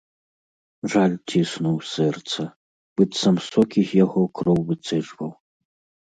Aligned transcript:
Жаль 0.91 1.17
ціснуў 1.33 1.75
сэрца, 1.95 2.45
быццам 3.01 3.35
сокі 3.49 3.81
з 3.91 3.99
яго, 4.05 4.23
кроў 4.41 4.59
выцэджваў. 4.71 5.29